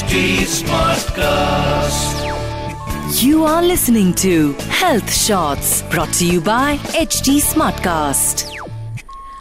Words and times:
HD 0.00 0.20
Smartcast. 0.50 2.20
You 3.22 3.44
are 3.44 3.62
listening 3.62 4.12
to 4.14 4.52
Health 4.80 5.12
Shots 5.12 5.82
brought 5.90 6.12
to 6.14 6.26
you 6.26 6.40
by 6.40 6.68
HT 7.00 7.34
Smartcast. 7.46 8.44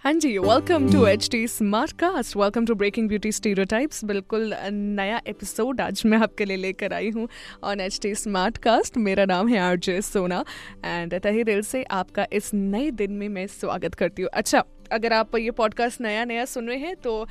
हाँ 0.04 0.14
जी 0.14 0.38
welcome 0.38 0.92
to 0.92 1.06
H 1.06 1.28
T 1.32 1.48
Smartcast 2.00 2.36
welcome 2.38 2.66
to 2.66 2.76
breaking 2.76 3.08
beauty 3.10 3.32
stereotypes 3.32 4.04
बिल्कुल 4.06 4.54
नया 4.72 5.22
episode 5.28 5.82
आज 5.82 6.02
मैं 6.06 6.18
आपके 6.18 6.46
लिए 6.46 6.58
लेकर 6.58 6.94
आई 6.94 7.10
हूँ 7.10 7.28
on 7.64 7.80
H 7.82 8.00
T 8.02 8.14
smart 8.16 8.58
cast 8.64 8.98
मेरा 9.08 9.26
नाम 9.26 9.48
है 9.48 9.60
आरजे 9.60 10.02
सोना 10.02 10.44
एंड 10.86 11.20
तही 11.20 11.44
दिल 11.44 11.62
से 11.72 11.84
आपका 12.00 12.28
इस 12.34 12.54
नए 12.54 12.92
दिन 12.94 13.12
में 13.12 13.28
मैं 13.30 13.48
स्वागत 13.60 13.96
करती 13.96 14.22
हूँ 14.22 14.30
अच्छा 14.34 14.64
अगर 14.92 15.14
आप 15.14 15.36
ये 15.38 15.52
पॉडकास्ट 15.52 16.02
नया 16.02 16.24
नया 16.26 16.46
सुन 16.46 16.68
रहे 16.68 16.78
हैं 16.78 16.96
तो 16.98 17.28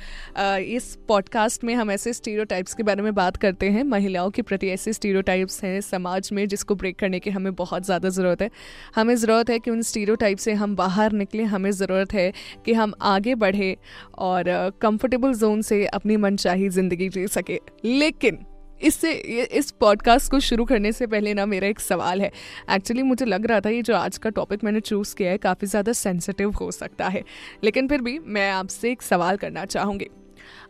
इस 0.75 0.97
पॉडकास्ट 1.07 1.63
में 1.63 1.73
हम 1.75 1.91
ऐसे 1.91 2.13
स्टीरियोटाइप्स 2.13 2.73
के 2.73 2.83
बारे 2.83 3.01
में 3.01 3.13
बात 3.15 3.37
करते 3.37 3.69
हैं। 3.69 3.83
महिलाओं 3.85 4.29
के 4.29 4.41
प्रति 4.41 4.67
ऐसे 4.69 4.93
स्टीरियोटाइप्स 4.93 5.63
हैं 5.63 5.79
समाज 5.81 6.29
में 6.33 6.47
जिसको 6.47 6.75
ब्रेक 6.75 6.97
करने 6.99 7.19
की 7.19 7.29
हमें 7.29 7.53
बहुत 7.55 7.85
ज़्यादा 7.85 8.09
ज़रूरत 8.09 8.41
है। 8.41 8.49
हमें 8.95 9.15
ज़रूरत 9.15 9.49
है 9.49 9.59
कि 9.59 9.71
उन 9.71 9.81
स्टीरियोटाइप 9.83 10.37
से 10.37 10.53
हम 10.53 10.75
बाहर 10.75 11.11
निकलें। 11.13 11.43
हमें 11.45 11.71
ज़रूरत 11.71 12.13
है 12.13 12.31
कि 12.65 12.73
हम 12.73 12.93
आगे 13.01 13.35
बढ़ें 13.35 13.75
और 14.19 14.43
कंफर्टेबल 14.81 15.33
जोन 15.35 15.61
से 15.61 15.85
अपनी 15.87 16.17
मनचाही 16.17 16.69
ज़िंदगी 16.69 17.09
जी 17.09 17.27
सके। 17.29 17.59
लेकिन 17.85 18.37
इससे 18.81 19.11
इस 19.43 19.71
पॉडकास्ट 19.71 20.31
को 20.31 20.39
शुरू 20.39 20.65
करने 20.65 20.91
से 20.91 21.07
पहले 21.07 21.33
ना 21.33 21.45
मेरा 21.45 21.67
एक 21.67 21.79
सवाल 21.79 22.21
है। 22.21 22.31
एक्चुअली 22.71 23.03
मुझे 23.03 23.25
लग 23.25 23.45
रहा 23.45 23.59
था 23.59 23.69
ये 23.69 23.81
जो 23.81 23.95
आज 23.95 24.17
का 24.17 24.29
टॉपिक 24.29 24.63
मैंने 24.63 24.79
चूज़ 24.79 25.15
किया 25.15 25.31
है 25.31 25.37
काफ़ी 25.37 25.67
ज़्यादा 25.67 25.93
सेंसिटिव 25.93 26.51
हो 26.51 26.71
सकता 26.71 27.07
है। 27.07 27.23
लेकिन 27.63 27.87
फिर 27.87 28.01
भी 28.01 28.19
मैं 28.19 28.51
आपसे 28.51 28.91
एक 28.91 29.01
सवाल 29.01 29.37
करना 29.37 29.65
चाहूँगी। 29.65 30.07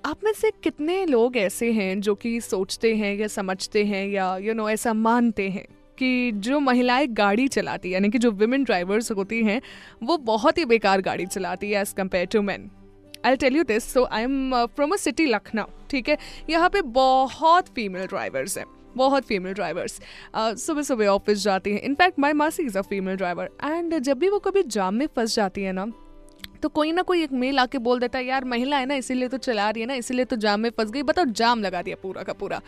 आप 0.06 0.24
में 0.24 0.34
से 0.34 0.52
कितने 0.64 1.06
लोग 1.06 1.38
ऐसे 1.38 1.72
हैं 1.72 2.02
जो 2.02 2.16
कि 2.16 2.42
सोचते 2.42 2.96
हैं 2.96 3.16
या 3.16 3.28
समझते 3.28 3.84
हैं 3.86 4.08
या 4.08 4.38
यू 4.38 4.46
you 4.46 4.56
नो 4.56 4.64
know, 4.64 4.74
ऐसा 4.74 4.94
मानते 4.94 5.50
हैं 5.50 5.66
कि 5.98 6.32
जो 6.32 6.60
महिलाएँ 6.60 7.08
गाड़ी 7.08 7.48
चलाती 7.48 7.94
यानी 7.94 8.10
कि 8.10 8.18
जो 8.18 8.32
विमेन 8.32 8.64
ड्राइवर्स 8.64 9.12
होती 9.12 9.44
हैं 9.44 9.62
वो 10.04 10.18
बहुत 10.18 10.58
ही 10.58 10.66
बेकार 10.66 11.02
गाड़ी 11.02 11.26
चलाती 11.26 11.72
है 11.72 11.82
as 11.82 11.94
compare 11.96 12.26
to 12.26 12.42
man 12.42 12.70
I 13.26 13.36
tell 13.36 13.56
you 13.56 13.64
this 13.64 13.94
so 13.94 14.04
I 14.04 14.24
am 14.24 14.66
from 14.66 14.92
a 14.92 14.96
city 14.96 15.26
Lucknow 15.26 15.64
ठीक 15.90 16.10
है? 16.10 16.18
यहाँ 16.50 16.70
पे 16.70 16.82
बहुत 16.94 17.70
फीमेल 17.76 18.06
ड्राइवर्स 18.08 18.58
हैं, 18.58 18.66
बहुत 18.98 19.24
फीमेल 19.24 19.54
ड्राइवर्स 19.54 20.00
सुबह 20.36 20.82
सुबह 20.84 21.08
ऑफ़िस 21.08 21.44
जाती 21.44 21.74
हैं। 21.74 21.82
In fact 21.82 22.20
my 22.20 22.34
masi 22.34 22.64
is 22.64 22.78
a 22.78 22.82
female 22.84 23.16
driver 23.18 23.50
and 23.64 23.98
जब 24.00 24.18
भी 24.20 24.30
वो 24.30 24.40
कभी 24.42 24.64
जाम 24.70 24.96
में 24.96 25.08
फंस 25.16 25.36
जाती 25.36 25.64
है 25.64 25.72
ना 25.72 25.92
तो 26.62 26.70
कोई 26.70 26.92
ना 26.92 27.02
कोई 27.02 27.24
एक 27.24 27.32
मेल 27.32 27.60
आके 27.60 27.78
बोल 27.78 28.00
देता 28.00 28.20
है 28.20 28.26
यार 28.26 28.46
महिला 28.46 28.78
है 28.78 28.86
ना 28.86 28.96
इसीलिए 28.96 29.28
तो 29.28 29.38
चला 29.38 29.70
रही 29.70 29.82
है 29.82 29.88
ना 29.88 29.94
इसीलिए 29.94 30.26
तो 30.26 30.36
जाम 30.36 30.60
में 30.60 30.70
फंस 30.70 30.92
गई 30.92 31.04
बताओ 31.04 31.26
जाम 31.26 31.62
लगा 31.62 31.82
दिया 31.82 31.96
पूरा 32.04 32.24
का 32.24 32.34
पूरा. 32.34 32.62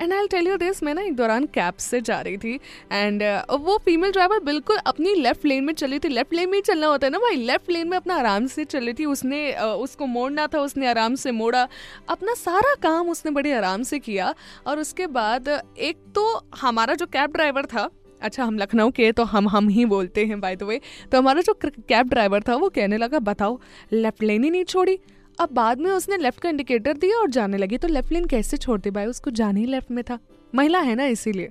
And 0.00 0.12
I 0.12 0.26
tell 0.26 0.48
you 0.48 0.56
this 0.56 0.82
मैं 0.82 0.94
ना 0.94 1.02
एक 1.02 1.16
दौरान 1.16 1.46
कैब 1.46 1.74
से 1.74 2.00
जा 2.00 2.20
रही 2.20 2.36
थी 2.38 2.60
एंड 2.92 3.22
uh, 3.22 3.58
वो 3.60 3.78
फीमेल 3.78 4.12
ड्राइवर 4.12 4.40
बिल्कुल 4.40 4.76
अपनी 4.76 5.14
लेफ़्ट 5.14 5.44
लेन 5.44 5.64
में 5.64 5.74
चली 5.74 5.98
थी 5.98 6.08
लेफ़्ट 6.08 6.34
लेन 6.34 6.48
में 6.48 6.58
ही 6.58 6.62
चलना 6.62 6.86
होता 6.86 7.06
है 7.06 7.10
ना 7.10 7.18
भाई 7.18 7.36
लेफ़्ट 7.36 7.70
लेन 7.70 7.88
में 7.88 7.96
अपना 7.96 8.16
आराम 8.16 8.46
से 8.46 8.64
चली 8.64 8.92
थी 8.92 9.04
उसने 9.04 9.52
uh, 9.52 9.64
उसको 9.64 10.06
मोड़ना 10.06 10.46
था 10.46 10.60
उसने 10.60 10.86
आराम 10.86 11.14
से 11.14 11.30
मोड़ा 11.30 11.68
अपना 12.08 12.34
सारा 12.34 12.74
काम 12.74 13.10
उसने 13.10 13.32
बड़े 13.32 13.52
आराम 13.52 13.82
से 13.82 13.98
किया 13.98 14.34
और 14.66 14.78
उसके 14.78 15.06
बाद 15.06 15.48
एक 15.78 15.96
तो 16.14 16.48
हमारा 16.60 16.94
जो 16.94 17.06
कैब 17.06 17.32
ड्राइवर 17.32 17.66
था 17.66 17.90
अच्छा 18.22 18.44
हम 18.44 18.58
लखनऊ 18.58 18.90
के 18.90 19.10
तो 19.12 19.24
हम 19.24 19.48
हम 19.48 19.68
ही 19.68 19.84
बोलते 19.84 20.24
हैं 20.26 20.40
बाय 20.40 20.56
द 20.56 20.62
वे 20.62 20.80
तो 21.12 21.18
हमारा 21.18 21.40
जो 21.40 21.58
कैब 21.64 22.08
ड्राइवर 22.08 22.42
था, 22.42 22.54
वो 22.54 22.68
कहने 22.68 22.96
लगा, 22.96 23.18
बताओ 23.18 23.58
लेफ़्ट 23.92 24.22
लेन 24.22 24.44
ही 24.44 24.50
नहीं 24.50 24.64
छोड़ी? 24.64 24.98
अब 25.38 25.48
बाद 25.52 25.80
में 25.80 25.90
उसने 25.90 26.16
लेफ़्ट 26.16 26.40
का 26.40 26.48
इंडिकेटर 26.48 26.96
दिया 26.96 27.18
और 27.18 27.30
जाने 27.30 27.56
लगी 27.56 27.78
तो 27.78 27.88
लेफ़्ट 27.88 28.12
लेन 28.12 28.24
कैसे 28.26 28.56
छोड़ते 28.56 28.90
भाई? 28.90 29.06
उसको 29.06 29.30
जाने 29.32 29.60
ही 29.60 29.66
लेफ़्ट 29.66 29.90
में 29.90 30.02
था. 30.04 30.18
महिला 30.54 30.80
है 30.80 30.94
ना 30.94 31.06
इसीलिए। 31.06 31.46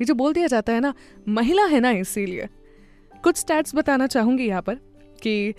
ये 0.00 0.04
जो 0.04 0.14
बोल 0.14 0.32
दिया 0.32 0.46
जाता 0.46 0.72
है 0.72 0.80
ना, 0.80 0.92
महिला 1.28 1.64
है 1.64 1.80
ना 1.80 1.90
इसीलिए। 1.92 2.48
कुछ 3.24 3.36
स्टैट्स 3.36 3.74
बताना 3.74 4.06
चाहूँगी 4.06 4.46
यहाँ 4.46 4.62
पर 4.62 4.74
कि 5.22 5.54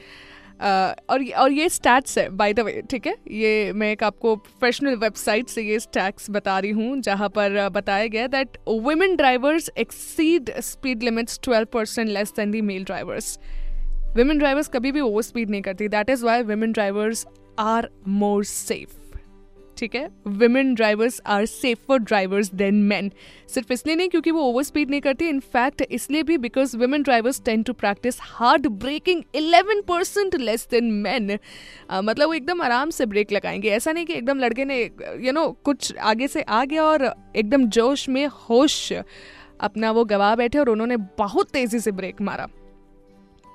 और 0.62 1.24
और 1.38 1.52
ये 1.52 1.68
स्टैट्स 1.70 2.18
है 2.18 2.28
बाय 2.30 2.54
द 2.54 2.60
वे 2.60 2.82
ठीक 2.90 3.08
है? 3.08 3.16
ये 3.32 3.72
मैं 3.74 3.92
एक 3.92 4.04
आपको 4.04 4.36
प्रोफेशनल 4.36 4.96
वेबसाइट 4.96 5.50
से 5.50 5.62
ये 5.62 5.80
स्टैट्स 5.80 6.30
बता 6.32 6.58
रही 6.60 6.72
हूँ, 6.72 7.00
जहाँ 7.02 7.30
पर 7.30 7.68
बताया 7.70 8.08
गया 8.08 8.28
that 8.28 8.58
women 8.68 9.16
drivers 9.16 9.70
exceed 9.78 10.52
speed 10.62 11.04
limits 11.04 11.40
twelve 11.44 11.68
percent 11.74 12.10
less 12.10 12.34
than 12.38 12.52
the 12.52 12.62
male 12.62 12.84
drivers 12.84 13.38
women 14.18 14.38
drivers 14.38 14.68
कभी 14.68 14.92
भी 14.92 15.00
ओवर 15.02 15.22
स्पीड 15.24 15.50
नहीं 15.50 15.62
करती 15.62 15.88
that 15.90 16.10
is 16.10 16.26
why 16.26 16.44
women 16.44 16.72
drivers 16.72 17.26
are 17.60 17.90
more 18.08 18.44
safe 18.46 19.01
ठीक 19.82 19.96
है? 19.96 20.08
Women 20.28 20.74
drivers 20.76 21.20
are 21.28 21.46
safer 21.46 21.98
drivers 22.00 22.54
than 22.56 22.76
man 22.84 23.12
सिर्फ़ 23.54 23.74
इसलिए 23.74 23.96
नहीं 23.96 24.10
क्योंकि 24.10 24.32
वो 24.32 24.42
ओवर 24.42 24.64
स्पीड 24.64 24.90
नहीं 24.90 25.02
करती। 25.02 25.28
इनफैक्ट 25.30 25.82
इसलिए 25.92 26.24
भी 26.24 26.38
because 26.38 26.76
women 26.78 27.04
drivers 27.04 27.42
tend 27.46 27.64
to 27.64 27.74
practice 27.74 28.18
hard 28.22 28.68
braking 28.84 29.24
eleven 29.36 29.82
percent 29.88 30.36
less 30.36 30.68
than 30.72 30.92
man 31.02 31.38
मतलब 31.94 32.28
वो 32.28 32.34
एकदम 32.34 32.62
आराम 32.62 32.90
से 32.90 33.06
ब्रेक 33.06 33.32
लगाएँगे। 33.32 33.70
ऐसा 33.70 33.92
नहीं 33.92 34.06
कि 34.06 34.14
एकदम 34.14 34.40
लड़के 34.40 34.66
ने 34.66 34.82
यू 34.82 35.18
you 35.18 35.34
नो 35.34 35.42
know, 35.42 35.64
कुछ 35.64 35.96
आगे 35.98 36.28
से 36.28 36.42
आ 36.42 36.64
गया 36.66 36.84
और 36.84 37.14
एकदम 37.36 37.66
जोश 37.70 38.08
में 38.10 38.26
होश 38.50 38.94
अपना 39.62 39.92
वो 39.92 40.06
गवा 40.06 40.36
बैठे 40.36 40.60
और 40.60 40.70
उन्होंने 40.70 40.98
बहुत 41.18 41.50
तेज़ी 41.50 41.80
से 41.80 41.92
ब्रेक 41.92 42.22
मारा। 42.22 42.48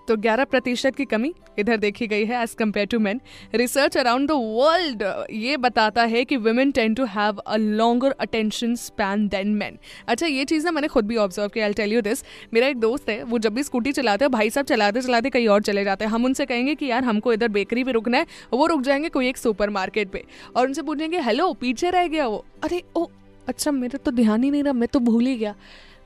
तो 0.09 0.17
11 0.17 0.45
प्रतिशत 0.45 0.97
की 0.97 1.05
कमी 1.05 1.33
इधर 1.59 1.77
देखी 1.77 2.07
गई 2.07 2.25
है 2.25 2.43
as 2.43 2.55
compare 2.55 2.87
to 2.87 2.99
man 2.99 3.21
research 3.55 3.97
around 3.97 4.29
the 4.29 4.33
world 4.33 5.03
ये 5.33 5.57
बताता 5.57 6.03
है 6.05 6.25
कि 6.25 6.37
women 6.37 6.71
tend 6.71 6.95
to 6.95 7.05
have 7.05 7.37
a 7.37 7.57
longer 7.57 8.15
attention 8.21 8.75
span 8.75 9.27
than 9.29 9.55
man 9.55 9.79
अच्छा 10.09 10.27
ये 10.27 10.45
चीज़ 10.45 10.65
ना 10.65 10.71
मैंने 10.71 10.89
खुद 10.89 11.07
भी 11.07 11.17
ऑब्ज़र्व 11.17 11.49
किया 11.49 11.67
आई 11.67 11.73
टेल 11.73 11.93
यू 11.93 12.01
दिस 12.01 12.25
मेरा 12.55 12.67
एक 12.67 12.77
दोस्त 12.77 13.09
है, 13.09 13.23
वो 13.23 13.39
जब 13.39 13.55
भी 13.55 13.63
स्कूटी 13.63 13.93
चलाते 13.93 14.25
हैं, 14.25 14.33
भाई 14.33 14.51
साहब 14.51 14.67
चलाते 14.67 15.01
चलाते 15.03 15.31
कहीं 15.31 15.49
और 15.49 15.63
चले 15.63 15.85
जाते 15.85 16.05
हैं, 16.05 16.13
हम 16.13 16.25
उनसे 16.25 16.47
कहेंगे 16.47 16.75
कि 16.75 16.87
यार 16.87 17.05
हमको 17.05 17.33
इधर 17.33 17.49
बेकरी 17.49 17.85
पे 17.85 17.93
रुकना 17.93 18.19
है, 18.19 18.27
वो 18.53 18.67
रुक 18.67 18.83
जाएँगे 18.83 19.09
कोई 19.09 19.29
एक 19.29 19.37
सुपर 19.37 19.71
मार्केट 19.71 20.11
पे 20.11 20.25
और 20.57 20.67
उनसे 20.67 20.83
पूछेंगे 20.83 21.21
हेलो 21.21 21.53
पीछे 21.53 21.91
रह 21.91 22.07
गया 22.09 22.27
वो? 22.27 22.45
अरे, 22.65 22.83
ओ 22.97 23.07
अच्छा 23.49 23.71
मेरा 23.71 23.99
तो 23.99 24.11
ध्यान 24.11 24.43
ही 24.43 24.51
नहीं 24.51 24.63
रहा, 24.63 24.73
मैं 24.73 24.89
तो 24.89 25.01
भूल 25.01 25.27
ही 25.27 25.37
गया. 25.37 25.55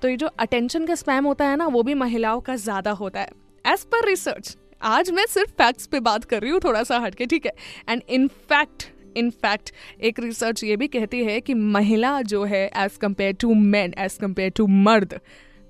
तो 0.03 0.09
ये 0.09 0.17
जो 0.17 0.27
अटेंशन 0.39 0.87
का 0.87 0.95
स्पैम 0.95 1.27
होता 1.27 1.45
है 1.45 1.57
ना, 1.57 1.67
वो 1.67 1.83
भी 1.83 1.95
महिलाओं 1.95 2.41
का 2.41 2.57
ज़्यादा 2.57 2.91
होता 2.91 3.21
है। 3.21 3.29
एज 3.65 3.85
पर 3.85 4.07
रिसर्च 4.09 4.57
आज 4.83 5.11
मैं 5.11 5.25
सिर्फ़ 5.27 5.51
फैक्ट्स 5.53 5.87
पे 5.87 6.01
बात 6.01 6.25
कर 6.25 6.41
रही 6.41 6.51
हूँ, 6.51 6.61
थोड़ा 6.65 6.83
सा 6.83 6.99
हटके, 6.99 7.27
ठीक 7.27 7.47
है? 7.47 7.53
And 7.89 8.03
in 8.09 8.27
fact 8.29 8.85
in 9.17 9.31
fact 9.33 9.71
एक 10.01 10.21
रिसर्च 10.21 10.63
ये 10.65 10.77
भी 10.77 10.87
कहती 10.89 11.25
है 11.25 11.41
कि 11.41 11.55
महिला 11.55 12.21
जो 12.23 12.45
है 12.45 12.65
as 12.77 12.97
compare 12.97 13.33
to 13.41 13.55
man 13.55 13.95
as 13.99 14.17
compare 14.21 14.51
to 14.51 14.67
मर्द 14.67 15.19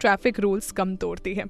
ट्रैफ़िक 0.01 0.41
रूल्स 0.41 0.71
कम 0.73 0.95
तोड़ती 0.97 1.35
है। 1.35 1.45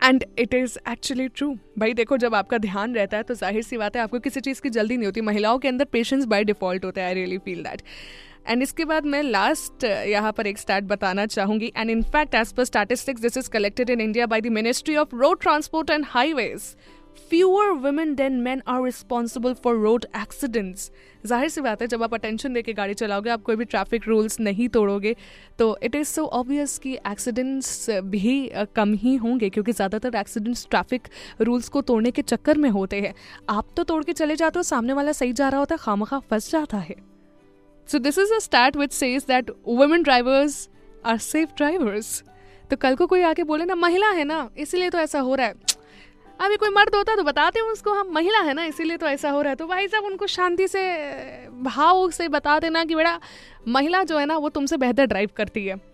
And 0.00 0.24
it 0.38 0.54
is 0.54 0.78
actually 0.90 1.26
true 1.28 1.52
भाई 1.78 1.94
देखो, 1.94 2.16
जब 2.16 2.34
आपका 2.34 2.58
ध्यान 2.58 2.94
रहता 2.94 3.16
है 3.16 3.22
तो 3.22 3.34
ज़ाहिर 3.34 3.62
सी 3.62 3.76
बात 3.76 3.96
है, 3.96 4.02
आपको 4.02 4.18
किसी 4.20 4.40
चीज़ 4.40 4.60
की 4.62 4.70
जल्दी 4.70 4.96
नहीं 4.96 5.06
होती। 5.06 5.20
महिलाओं 5.22 5.58
के 5.58 5.68
अंदर 5.68 5.84
पेशेंस 5.86 6.24
बाय 6.26 6.44
डिफ़ॉल्ट 6.44 6.84
होता 6.84 7.00
है 7.00 7.06
I 7.06 7.14
really 7.14 7.38
feel 7.38 7.62
that 7.62 7.82
and 8.48 8.62
इसके 8.62 8.84
बाद 8.84 9.06
मैं 9.06 9.22
लास्ट 9.22 9.84
यहाँ 9.84 10.32
पर 10.32 10.46
एक 10.46 10.58
स्टैट 10.58 10.84
बताना 10.86 11.26
चाहूँगी। 11.28 11.72
And 11.76 11.90
in fact 11.90 12.34
as 12.34 12.52
per 12.52 12.64
statistics 12.64 13.20
this 13.20 13.36
is 13.38 13.50
collected 13.50 13.90
in 13.90 14.00
India 14.00 14.26
by 14.26 14.40
the 14.40 14.46
ministry 14.52 14.96
of 14.96 15.16
road 15.16 15.40
transport 15.40 15.90
and 15.90 16.04
highways 16.08 16.74
fewer 17.30 17.70
women 17.80 18.14
than 18.14 18.40
man 18.42 18.62
are 18.68 18.82
responsible 18.84 19.54
for 19.54 19.76
road 19.76 20.04
accidents 20.16 20.90
ज़ाहिर 21.24 21.48
सी 21.48 21.60
बात 21.60 21.82
है, 21.82 21.86
जब 21.88 22.02
आप 22.02 22.14
अटेंशन 22.14 22.52
दे 22.52 22.62
के 22.62 22.72
गाड़ी 22.72 22.94
चलाओगे, 22.94 23.30
आप 23.30 23.42
कोई 23.42 23.56
भी 23.56 23.64
ट्रैफ़िक 23.66 24.06
रूल्स 24.08 24.38
नहीं 24.40 24.68
तोड़ोगे 24.68 25.14
तो 25.58 25.76
इट 25.82 25.94
इज़ 25.94 26.08
सो 26.08 26.24
ऑब्वियस 26.24 26.78
कि 26.78 26.92
एक्सीडेंट्स 27.06 27.90
भी 27.90 28.50
कम 28.76 28.94
ही 28.94 29.14
होंगे, 29.16 29.50
क्योंकि 29.50 29.72
ज़्यादातर 29.72 30.14
एक्सीडेंट्स 30.16 30.66
ट्रैफ़िक 30.70 31.08
रूल्स 31.40 31.68
को 31.68 31.80
तोड़ने 31.82 32.10
के 32.10 32.22
चक्कर 32.24 32.58
में 32.58 32.68
होते 32.70 33.00
हैं। 33.00 33.14
आप 33.50 33.66
तो 33.76 33.84
तोड़ 33.84 34.02
के 34.04 34.12
चले 34.14 34.36
जाते 34.36 34.58
हो, 34.58 34.62
सामने 34.64 34.92
वाला 34.92 35.12
सही 35.14 35.32
जा 35.32 35.48
रहा 35.48 35.58
होता 35.60 35.74
है, 35.74 35.78
खामखा 35.82 36.18
फंस 36.20 36.50
जाता 36.52 36.78
है। 36.78 36.96
So 37.88 37.98
this 37.98 38.18
is 38.18 38.34
a 38.34 38.38
stat 38.40 38.76
which 38.76 38.92
says 38.92 39.24
that 39.28 39.50
women 39.68 40.02
drivers 40.02 40.68
are 41.06 41.18
safe 41.18 41.50
drivers 41.56 42.22
तो 42.70 42.76
कल 42.76 42.94
को 42.94 43.06
कोई 43.06 43.22
आके 43.22 43.42
बोले 43.44 43.64
ना, 43.64 43.74
महिला 43.76 44.10
है 44.10 44.24
ना, 44.24 44.48
इसीलिए 44.58 44.90
तो 44.90 44.98
ऐसा 44.98 45.20
हो 45.20 45.34
रहा 45.34 45.46
है। 45.46 45.67
अभी 46.40 46.56
कोई 46.56 46.68
मर्द 46.68 46.94
होता 46.94 47.16
तो 47.16 47.22
बताते 47.22 47.60
हैं 47.60 47.66
उसको, 47.66 47.92
हम 47.92 48.12
महिला 48.12 48.38
है 48.38 48.54
ना, 48.54 48.64
इसीलिए 48.64 48.96
तो 48.96 49.06
ऐसा 49.06 49.30
हो 49.30 49.40
रहा 49.42 49.50
है। 49.50 49.56
तो 49.56 49.66
भाई 49.66 49.88
साहब, 49.88 50.04
उनको 50.04 50.26
शांति 50.26 50.68
से, 50.68 50.82
भाव 51.62 52.10
से 52.10 52.28
बता 52.28 52.58
देना 52.58 52.84
कि 52.84 52.94
बेटा, 52.94 53.20
महिला 53.68 54.02
जो 54.02 54.18
है 54.18 54.26
ना, 54.26 54.36
वो 54.36 54.48
तुमसे 54.48 54.76
बेहतर 54.76 55.06
ड्राइव 55.06 55.30
करती 55.36 55.66
है। 55.66 55.87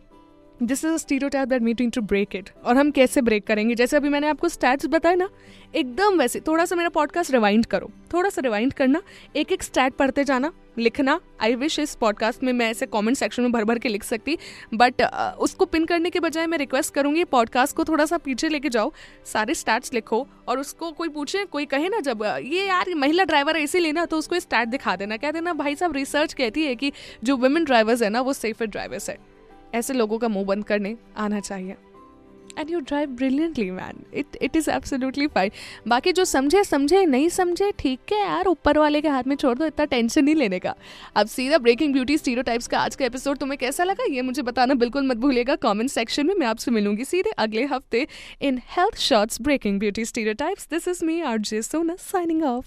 This 0.62 0.84
is 0.84 0.96
stereotype 1.28 1.48
that 1.48 1.62
meeting 1.62 1.90
to 1.92 2.00
break 2.02 2.34
it 2.36 2.50
और 2.64 2.76
हम 2.76 2.90
कैसे 2.90 3.20
ब्रेक 3.22 3.46
करेंगे? 3.46 3.74
जैसे 3.74 3.96
अभी 3.96 4.08
मैंने 4.08 4.28
आपको 4.28 4.48
स्टैट्स 4.48 4.86
बताए 4.86 5.14
ना 5.14 5.28
एकदम 5.74 6.18
वैसे 6.18 6.40
थोड़ा 6.40 6.64
सा 6.64 6.76
मेरा 6.76 6.88
पॉडकास्ट 6.88 7.32
रिवाइंड 7.32 7.66
करो। 7.66 7.90
थोड़ा 8.12 8.30
सा 8.30 8.40
रिवाइंड 8.40 8.72
करना 8.72 9.02
एक 9.36 9.52
एक 9.52 9.62
स्टैट 9.62 9.94
पढ़ते 9.94 10.24
जाना 10.24 10.52
लिखना। 10.78 11.18
आई 11.42 11.54
विश 11.54 11.78
इस 11.78 11.94
पॉडकास्ट 11.94 12.42
में 12.42 12.52
मैं 12.52 12.70
ऐसे 12.70 12.86
कमेंट 12.86 13.16
सेक्शन 13.16 13.42
में 13.42 13.52
भर 13.52 13.64
भर 13.64 13.78
के 13.78 13.88
लिख 13.88 14.04
सकती 14.04 14.36
बट 14.74 15.02
uh, 15.02 15.34
उसको 15.38 15.64
पिन 15.64 15.84
करने 15.84 16.10
के 16.10 16.20
बजाय 16.20 16.46
मैं 16.46 16.58
रिक्वेस्ट 16.58 16.94
करूँगी 16.94 17.24
पॉडकास्ट 17.24 17.76
को 17.76 17.84
थोड़ा 17.84 18.06
सा 18.06 18.18
पीछे 18.18 18.48
लेके 18.48 18.68
जाओ 18.68 18.92
सारे 19.32 19.54
स्टैट्स 19.54 19.92
लिखो 19.94 20.26
और 20.48 20.58
उसको 20.58 20.90
कोई 20.92 21.08
पूछे 21.08 21.44
कोई 21.44 21.66
कहे 21.66 21.88
ना 21.88 22.00
जब 22.00 22.22
ये 22.44 22.66
यार 22.66 22.94
महिला 22.94 23.24
ड्राइवर 23.24 23.56
ऐसे 23.56 23.80
लेना 23.80 24.04
तो 24.04 24.18
उसको 24.18 24.40
स्टैट 24.40 24.68
दिखा 24.68 24.96
देना। 24.96 25.16
कह 25.16 25.30
देना 25.30 25.52
भाई 25.54 25.76
साहब 25.76 25.96
रिसर्च 25.96 26.34
कहती 26.34 26.66
है 26.66 26.74
कि 26.74 26.92
जो 27.24 27.36
वुमेन 27.36 27.64
ड्राइवर्स 27.64 28.02
है 28.02 28.10
ना 28.10 28.20
वो 28.20 28.32
सेफर 28.32 28.66
ड्राइवर्स 28.66 29.10
है। 29.10 29.18
ऐसे 29.74 29.94
लोगों 29.94 30.18
का 30.18 30.28
मुँह 30.28 30.44
बंद 30.46 30.64
करने 30.64 30.96
आना 31.16 31.40
चाहिए। 31.40 31.76
And 32.58 32.70
you 32.70 32.80
drive 32.80 33.10
brilliantly 33.10 33.70
man 33.70 34.04
it 34.14 34.36
it 34.42 34.56
is 34.56 34.68
absolutely 34.70 35.26
fine 35.26 35.50
बाकी 35.88 36.12
जो 36.12 36.24
समझे 36.24 36.62
समझे, 36.64 37.04
नहीं 37.06 37.28
समझे, 37.28 37.70
ठीक 37.78 38.12
है 38.12 38.20
यार, 38.20 38.46
ऊपर 38.46 38.78
वाले 38.78 39.00
के 39.00 39.08
हाथ 39.08 39.22
में 39.26 39.34
छोड़ 39.36 39.56
दो, 39.58 39.66
इतना 39.66 39.84
टेंशन 39.86 40.24
नहीं 40.24 40.34
लेने 40.34 40.58
का। 40.58 40.74
अब 41.16 41.26
सीधा 41.26 41.58
ब्रेकिंग 41.58 41.92
ब्यूटी 41.92 42.18
स्टीरो 42.18 42.42
टाइप्स 42.42 42.66
का 42.66 42.78
आज 42.80 42.96
का 42.96 43.04
एपिसोड 43.04 43.38
तुम्हें 43.38 43.58
कैसा 43.58 43.84
लगा, 43.84 44.04
ये 44.10 44.22
मुझे 44.22 44.42
बताना 44.42 44.74
बिल्कुल 44.74 45.06
मत 45.08 45.16
भूलिएगा। 45.16 45.56
कॉमेंट 45.58 45.90
सेक्शन 45.90 46.26
में 46.26 46.34
मैं 46.34 46.46
आपसे 46.46 46.70
मिलूँगी 46.70 47.04
सीधे 47.04 47.30
अगले 47.38 47.64
हफ़्ते 47.64 48.06
in 48.42 48.60
health 48.76 48.98
shorts 49.00 49.40
breaking 49.42 49.78
beauty 49.80 50.04
stereotypes 50.36 50.68
this 50.70 50.88
is 50.88 51.04
me 51.04 51.20
R 51.22 51.38
J 51.40 51.62
Sona 51.62 51.96
signing 52.00 52.44
off 52.46 52.66